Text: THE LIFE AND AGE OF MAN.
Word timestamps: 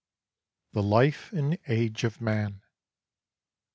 THE 0.73 0.81
LIFE 0.81 1.31
AND 1.31 1.59
AGE 1.67 2.05
OF 2.05 2.21
MAN. 2.21 2.63